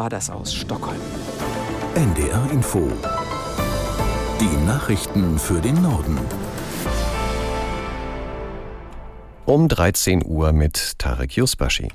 war 0.00 0.08
das 0.08 0.30
aus 0.30 0.54
Stockholm. 0.54 0.98
NDR 1.94 2.50
Info. 2.50 2.90
Die 4.40 4.64
Nachrichten 4.66 5.38
für 5.38 5.60
den 5.60 5.82
Norden. 5.82 6.18
Um 9.44 9.68
13 9.68 10.24
Uhr 10.24 10.54
mit 10.54 10.98
Tarek 10.98 11.36
Yusbashi. 11.36 11.88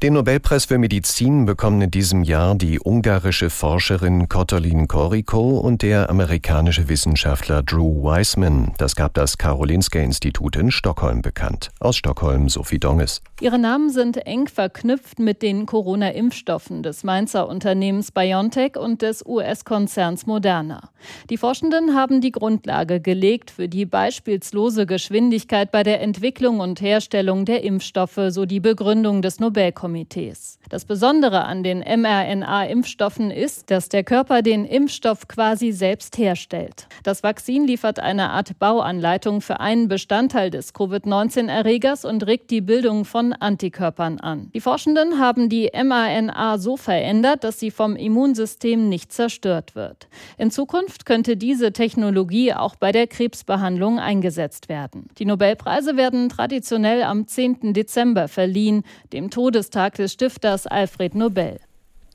Den 0.00 0.12
Nobelpreis 0.12 0.66
für 0.66 0.78
Medizin 0.78 1.44
bekommen 1.44 1.80
in 1.80 1.90
diesem 1.90 2.22
Jahr 2.22 2.54
die 2.54 2.78
ungarische 2.78 3.50
Forscherin 3.50 4.28
Kottolin 4.28 4.86
Koriko 4.86 5.58
und 5.58 5.82
der 5.82 6.08
amerikanische 6.08 6.88
Wissenschaftler 6.88 7.64
Drew 7.64 8.04
Weissman. 8.04 8.74
Das 8.78 8.94
gab 8.94 9.14
das 9.14 9.38
Karolinska 9.38 9.98
Institut 9.98 10.54
in 10.54 10.70
Stockholm 10.70 11.20
bekannt. 11.20 11.70
Aus 11.80 11.96
Stockholm 11.96 12.48
Sophie 12.48 12.78
Donges. 12.78 13.22
Ihre 13.40 13.58
Namen 13.58 13.90
sind 13.90 14.18
eng 14.18 14.46
verknüpft 14.46 15.18
mit 15.18 15.42
den 15.42 15.66
Corona-Impfstoffen 15.66 16.84
des 16.84 17.02
Mainzer 17.02 17.48
Unternehmens 17.48 18.12
BioNTech 18.12 18.76
und 18.76 19.02
des 19.02 19.26
US-Konzerns 19.26 20.26
Moderna. 20.26 20.90
Die 21.28 21.38
Forschenden 21.38 21.96
haben 21.96 22.20
die 22.20 22.30
Grundlage 22.30 23.00
gelegt 23.00 23.50
für 23.50 23.68
die 23.68 23.84
beispielslose 23.84 24.86
Geschwindigkeit 24.86 25.72
bei 25.72 25.82
der 25.82 26.00
Entwicklung 26.02 26.60
und 26.60 26.80
Herstellung 26.80 27.44
der 27.44 27.64
Impfstoffe, 27.64 28.20
so 28.28 28.46
die 28.46 28.60
Begründung 28.60 29.22
des 29.22 29.40
Nobelkomitees. 29.40 29.87
Komitees. 29.88 30.58
Das 30.68 30.84
Besondere 30.84 31.46
an 31.46 31.62
den 31.62 31.78
mRNA-Impfstoffen 31.78 33.30
ist, 33.30 33.70
dass 33.70 33.88
der 33.88 34.04
Körper 34.04 34.42
den 34.42 34.66
Impfstoff 34.66 35.28
quasi 35.28 35.72
selbst 35.72 36.18
herstellt. 36.18 36.88
Das 37.04 37.22
Vakzin 37.22 37.66
liefert 37.66 37.98
eine 37.98 38.28
Art 38.28 38.58
Bauanleitung 38.58 39.40
für 39.40 39.60
einen 39.60 39.88
Bestandteil 39.88 40.50
des 40.50 40.74
Covid-19-Erregers 40.74 42.04
und 42.04 42.26
regt 42.26 42.50
die 42.50 42.60
Bildung 42.60 43.06
von 43.06 43.32
Antikörpern 43.32 44.20
an. 44.20 44.50
Die 44.52 44.60
Forschenden 44.60 45.18
haben 45.18 45.48
die 45.48 45.70
mRNA 45.72 46.58
so 46.58 46.76
verändert, 46.76 47.44
dass 47.44 47.58
sie 47.58 47.70
vom 47.70 47.96
Immunsystem 47.96 48.90
nicht 48.90 49.10
zerstört 49.10 49.74
wird. 49.74 50.08
In 50.36 50.50
Zukunft 50.50 51.06
könnte 51.06 51.38
diese 51.38 51.72
Technologie 51.72 52.52
auch 52.52 52.76
bei 52.76 52.92
der 52.92 53.06
Krebsbehandlung 53.06 53.98
eingesetzt 53.98 54.68
werden. 54.68 55.08
Die 55.18 55.24
Nobelpreise 55.24 55.96
werden 55.96 56.28
traditionell 56.28 57.02
am 57.04 57.26
10. 57.26 57.72
Dezember 57.72 58.28
verliehen, 58.28 58.82
dem 59.14 59.30
Todestag 59.30 59.77
Geburtstag 59.78 59.94
des 59.94 60.12
Stifters 60.12 60.66
Alfred 60.66 61.14
Nobel. 61.14 61.60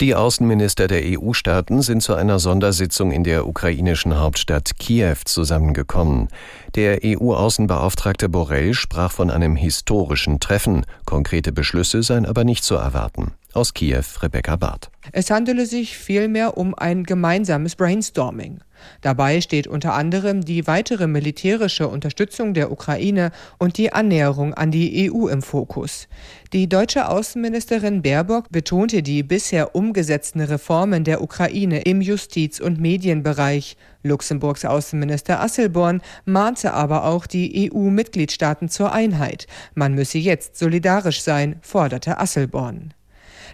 Die 0.01 0.15
Außenminister 0.15 0.89
der 0.89 1.01
EU-Staaten 1.05 1.81
sind 1.81 2.03
zu 2.03 2.13
einer 2.13 2.37
Sondersitzung 2.37 3.13
in 3.13 3.23
der 3.23 3.47
ukrainischen 3.47 4.19
Hauptstadt 4.19 4.77
Kiew 4.79 5.15
zusammengekommen. 5.23 6.27
Der 6.75 6.99
EU-Außenbeauftragte 7.05 8.27
Borrell 8.27 8.73
sprach 8.73 9.13
von 9.13 9.31
einem 9.31 9.55
historischen 9.55 10.41
Treffen. 10.41 10.85
Konkrete 11.05 11.53
Beschlüsse 11.53 12.03
seien 12.03 12.25
aber 12.25 12.43
nicht 12.43 12.65
zu 12.65 12.75
erwarten. 12.75 13.31
Aus 13.53 13.75
Kiew 13.75 14.03
Rebecca 14.21 14.55
Barth. 14.55 14.89
Es 15.11 15.29
handele 15.29 15.67
sich 15.67 15.95
vielmehr 15.95 16.57
um 16.57 16.73
ein 16.73 17.03
gemeinsames 17.03 17.75
Brainstorming. 17.75 18.61
Dabei 19.01 19.41
steht 19.41 19.67
unter 19.67 19.93
anderem 19.93 20.43
die 20.43 20.65
weitere 20.65 21.05
militärische 21.05 21.87
Unterstützung 21.87 22.55
der 22.55 22.71
Ukraine 22.71 23.31
und 23.59 23.77
die 23.77 23.93
Annäherung 23.93 24.55
an 24.55 24.71
die 24.71 25.11
EU 25.11 25.27
im 25.27 25.43
Fokus. 25.43 26.07
Die 26.51 26.67
deutsche 26.67 27.07
Außenministerin 27.07 28.01
Baerbock 28.01 28.49
betonte 28.49 29.03
die 29.03 29.21
bisher 29.21 29.75
umgesetzten 29.75 30.41
Reformen 30.41 31.03
der 31.03 31.21
Ukraine 31.21 31.81
im 31.81 32.01
Justiz- 32.01 32.59
und 32.59 32.81
Medienbereich. 32.81 33.77
Luxemburgs 34.01 34.65
Außenminister 34.65 35.39
Asselborn 35.39 36.01
mahnte 36.25 36.73
aber 36.73 37.05
auch 37.05 37.27
die 37.27 37.71
EU-Mitgliedstaaten 37.71 38.67
zur 38.67 38.91
Einheit. 38.91 39.45
Man 39.75 39.93
müsse 39.93 40.17
jetzt 40.17 40.57
solidarisch 40.57 41.21
sein, 41.21 41.57
forderte 41.61 42.17
Asselborn. 42.17 42.93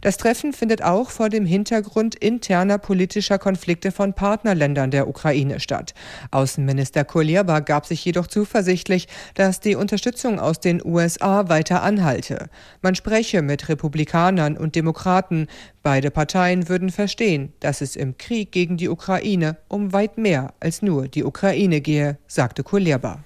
Das 0.02 0.18
Treffen 0.18 0.54
findet 0.54 0.84
auch 0.84 1.10
vor 1.10 1.30
dem 1.30 1.46
Hintergrund 1.46 2.16
interner 2.16 2.78
politischer 2.78 3.38
Konflikte 3.38 3.92
von 3.92 4.14
Partnerländern 4.14 4.92
der 4.92 5.08
Ukraine 5.08 5.60
statt. 5.60 5.94
Außenminister 6.32 7.04
Kuleba 7.04 7.60
gab 7.60 7.86
sich 7.86 8.04
jedoch 8.06 8.28
zuversichtlich, 8.28 9.08
dass 9.34 9.60
die 9.60 9.76
Unterstützung 9.76 10.40
aus 10.40 10.60
den 10.60 10.84
USA 10.86 11.50
weiter 11.50 11.84
anhalte. 11.84 12.50
Man 12.82 12.96
spreche 12.96 13.42
mit 13.42 13.70
Republikanern 13.70 14.58
und 14.58 14.76
Demokraten. 14.76 15.48
Beide 15.84 16.12
Parteien 16.12 16.70
würden 16.70 16.90
verstehen, 16.90 17.54
dass 17.60 17.82
es 17.82 17.96
im 17.96 18.18
Krieg 18.18 18.52
gegen 18.52 18.78
die 18.78 18.90
Ukraine 18.90 19.58
um 19.68 19.94
weit 19.94 20.18
mehr 20.18 20.54
als 20.60 20.82
nur 20.82 21.08
die 21.08 21.24
Ukraine 21.24 21.82
gehe, 21.82 22.18
sagte 22.28 22.64
Kuleba. 22.64 23.24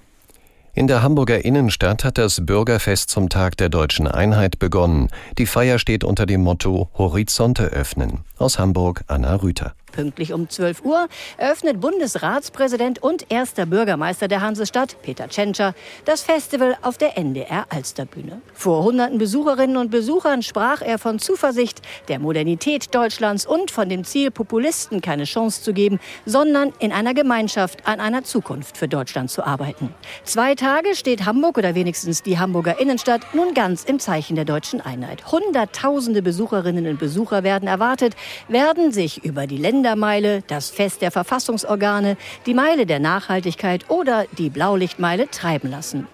In 0.76 0.88
der 0.88 1.04
Hamburger 1.04 1.44
Innenstadt 1.44 2.02
hat 2.02 2.18
das 2.18 2.44
Bürgerfest 2.44 3.08
zum 3.08 3.28
Tag 3.28 3.56
der 3.56 3.68
deutschen 3.68 4.08
Einheit 4.08 4.58
begonnen. 4.58 5.08
Die 5.38 5.46
Feier 5.46 5.78
steht 5.78 6.02
unter 6.02 6.26
dem 6.26 6.42
Motto 6.42 6.90
Horizonte 6.98 7.66
öffnen. 7.66 8.24
Aus 8.38 8.58
Hamburg 8.58 9.04
Anna 9.06 9.36
Rüther. 9.36 9.74
Pünktlich 9.94 10.32
um 10.32 10.48
12 10.48 10.84
Uhr 10.84 11.06
eröffnet 11.36 11.80
Bundesratspräsident 11.80 13.00
und 13.00 13.30
erster 13.30 13.64
Bürgermeister 13.64 14.26
der 14.26 14.40
Hansestadt, 14.40 14.96
Peter 15.02 15.28
Tschentscher, 15.28 15.72
das 16.04 16.22
Festival 16.22 16.76
auf 16.82 16.98
der 16.98 17.16
NDR 17.16 17.66
Alsterbühne. 17.68 18.40
Vor 18.54 18.82
hunderten 18.82 19.18
Besucherinnen 19.18 19.76
und 19.76 19.92
Besuchern 19.92 20.42
sprach 20.42 20.82
er 20.82 20.98
von 20.98 21.20
Zuversicht, 21.20 21.80
der 22.08 22.18
Modernität 22.18 22.92
Deutschlands 22.92 23.46
und 23.46 23.70
von 23.70 23.88
dem 23.88 24.02
Ziel, 24.02 24.32
Populisten 24.32 25.00
keine 25.00 25.24
Chance 25.24 25.62
zu 25.62 25.72
geben, 25.72 26.00
sondern 26.26 26.72
in 26.80 26.90
einer 26.90 27.14
Gemeinschaft 27.14 27.86
an 27.86 28.00
einer 28.00 28.24
Zukunft 28.24 28.76
für 28.76 28.88
Deutschland 28.88 29.30
zu 29.30 29.46
arbeiten. 29.46 29.94
Zwei 30.24 30.56
Tage 30.56 30.96
steht 30.96 31.24
Hamburg 31.24 31.56
oder 31.56 31.76
wenigstens 31.76 32.24
die 32.24 32.40
Hamburger 32.40 32.80
Innenstadt 32.80 33.20
nun 33.32 33.54
ganz 33.54 33.84
im 33.84 34.00
Zeichen 34.00 34.34
der 34.34 34.44
deutschen 34.44 34.80
Einheit. 34.80 35.30
Hunderttausende 35.30 36.20
Besucherinnen 36.20 36.88
und 36.88 36.98
Besucher 36.98 37.44
werden 37.44 37.68
erwartet, 37.68 38.16
werden 38.48 38.90
sich 38.90 39.24
über 39.24 39.46
die 39.46 39.58
Länder 39.58 39.83
Kindermeile, 39.84 40.42
das 40.46 40.70
Fest 40.70 41.02
der 41.02 41.10
Verfassungsorgane, 41.10 42.16
die 42.46 42.54
Meile 42.54 42.86
der 42.86 43.00
Nachhaltigkeit 43.00 43.90
oder 43.90 44.24
die 44.38 44.48
Blaulichtmeile 44.48 45.28
treiben 45.28 45.70
lassen. 45.70 46.06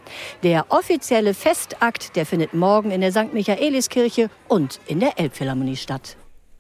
Der 0.43 0.67
offizielle 0.71 1.35
Festakt, 1.35 2.17
der 2.17 2.27
findet 2.27 2.53
morgen 2.53 2.91
in 2.91 3.01
der 3.01 3.13
St. 3.13 3.33
Michaeliskirche 3.33 4.29
und 4.49 4.81
in 4.89 4.99
der 4.99 5.21
Elbphilharmonie 5.21 5.77
statt. 5.77 6.17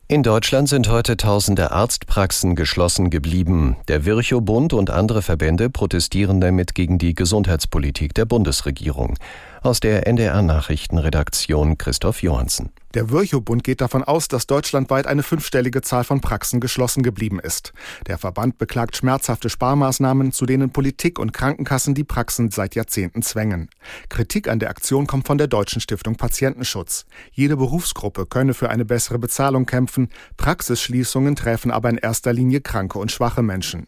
In 0.06 0.22
Deutschland 0.22 0.68
sind 0.68 0.88
heute 0.88 1.16
tausende 1.16 1.72
Arztpraxen 1.72 2.54
geschlossen 2.56 3.10
geblieben. 3.10 3.76
Der 3.88 4.04
Virchow-Bund 4.04 4.72
und 4.72 4.90
andere 4.90 5.22
Verbände 5.22 5.68
protestieren 5.68 6.40
damit 6.40 6.74
gegen 6.74 6.98
die 6.98 7.14
Gesundheitspolitik 7.14 8.14
der 8.14 8.24
Bundesregierung. 8.24 9.16
Aus 9.62 9.78
der 9.78 10.06
NDR-Nachrichtenredaktion 10.06 11.76
Christoph 11.76 12.22
Johansen. 12.22 12.70
Der 12.94 13.10
Virchow-Bund 13.10 13.62
geht 13.62 13.82
davon 13.82 14.02
aus, 14.02 14.26
dass 14.26 14.46
deutschlandweit 14.46 15.06
eine 15.06 15.22
fünfstellige 15.22 15.82
Zahl 15.82 16.02
von 16.02 16.22
Praxen 16.22 16.60
geschlossen 16.60 17.02
geblieben 17.02 17.38
ist. 17.38 17.74
Der 18.06 18.16
Verband 18.16 18.56
beklagt 18.56 18.96
schmerzhafte 18.96 19.50
Sparmaßnahmen, 19.50 20.32
zu 20.32 20.46
denen 20.46 20.70
Politik 20.70 21.18
und 21.18 21.34
Krankenkassen 21.34 21.94
die 21.94 22.04
Praxen 22.04 22.50
seit 22.50 22.74
Jahrzehnten 22.74 23.20
zwängen. 23.20 23.68
Kritik 24.08 24.48
an 24.48 24.60
der 24.60 24.70
Aktion 24.70 25.06
kommt 25.06 25.26
von 25.26 25.36
der 25.36 25.46
Deutschen 25.46 25.82
Stiftung 25.82 26.16
Patientenschutz. 26.16 27.04
Jede 27.30 27.58
Berufsgruppe 27.58 28.24
könne 28.24 28.54
für 28.54 28.70
eine 28.70 28.86
bessere 28.86 29.18
Bezahlung 29.18 29.66
kämpfen, 29.66 30.08
Praxisschließungen 30.38 31.36
treffen 31.36 31.70
aber 31.70 31.90
in 31.90 31.98
erster 31.98 32.32
Linie 32.32 32.62
kranke 32.62 32.98
und 32.98 33.12
schwache 33.12 33.42
Menschen. 33.42 33.86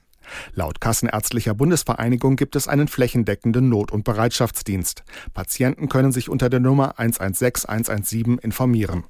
Laut 0.55 0.81
Kassenärztlicher 0.81 1.55
Bundesvereinigung 1.55 2.37
gibt 2.37 2.57
es 2.57 2.69
einen 2.69 2.89
flächendeckenden 2.89 3.69
Not- 3.69 3.93
und 3.93 4.05
Bereitschaftsdienst. 4.05 5.05
Patienten 5.35 5.89
können 5.89 6.13
sich 6.13 6.29
unter 6.29 6.49
der 6.49 6.61
Nummer 6.61 6.99
116 6.99 7.69
117 7.69 8.39
informieren. 8.39 9.05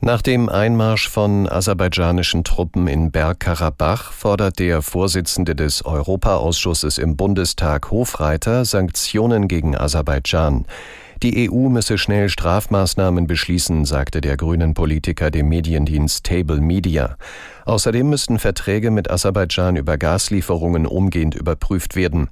Nach 0.00 0.20
dem 0.20 0.48
Einmarsch 0.48 1.08
von 1.08 1.48
aserbaidschanischen 1.48 2.44
Truppen 2.44 2.88
in 2.88 3.10
Bergkarabach 3.10 4.12
fordert 4.12 4.58
der 4.58 4.82
Vorsitzende 4.82 5.54
des 5.54 5.84
Europaausschusses 5.84 6.98
im 6.98 7.16
Bundestag 7.16 7.90
Hofreiter 7.90 8.64
Sanktionen 8.64 9.48
gegen 9.48 9.76
Aserbaidschan. 9.76 10.66
Die 11.22 11.50
EU 11.50 11.68
müsse 11.68 11.98
schnell 11.98 12.28
Strafmaßnahmen 12.28 13.26
beschließen, 13.26 13.84
sagte 13.84 14.20
der 14.20 14.36
grünen 14.36 14.74
Politiker 14.74 15.30
dem 15.30 15.48
Mediendienst 15.48 16.24
Table 16.24 16.60
Media. 16.60 17.16
Außerdem 17.64 18.08
müssten 18.08 18.38
Verträge 18.38 18.90
mit 18.90 19.10
Aserbaidschan 19.10 19.76
über 19.76 19.96
Gaslieferungen 19.96 20.86
umgehend 20.86 21.34
überprüft 21.34 21.96
werden. 21.96 22.28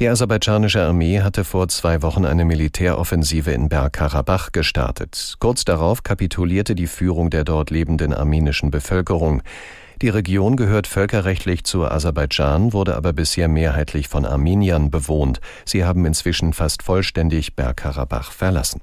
Die 0.00 0.08
aserbaidschanische 0.08 0.80
Armee 0.82 1.20
hatte 1.20 1.44
vor 1.44 1.68
zwei 1.68 2.00
Wochen 2.00 2.24
eine 2.24 2.46
Militäroffensive 2.46 3.50
in 3.50 3.68
Bergkarabach 3.68 4.50
gestartet. 4.50 5.34
Kurz 5.40 5.66
darauf 5.66 6.02
kapitulierte 6.02 6.74
die 6.74 6.86
Führung 6.86 7.28
der 7.28 7.44
dort 7.44 7.68
lebenden 7.68 8.14
armenischen 8.14 8.70
Bevölkerung. 8.70 9.42
Die 10.02 10.08
Region 10.08 10.56
gehört 10.56 10.86
völkerrechtlich 10.86 11.64
zu 11.64 11.84
Aserbaidschan, 11.84 12.72
wurde 12.72 12.96
aber 12.96 13.12
bisher 13.12 13.48
mehrheitlich 13.48 14.08
von 14.08 14.24
Armeniern 14.24 14.90
bewohnt. 14.90 15.40
Sie 15.66 15.84
haben 15.84 16.06
inzwischen 16.06 16.54
fast 16.54 16.82
vollständig 16.82 17.54
Bergkarabach 17.54 18.32
verlassen. 18.32 18.80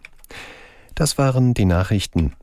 Das 0.94 1.18
waren 1.18 1.56
die 1.56 1.66
Nachrichten. 1.66 2.34